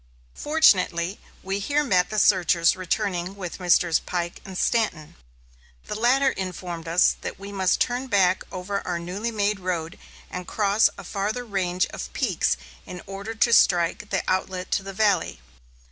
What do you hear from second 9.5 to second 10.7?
road and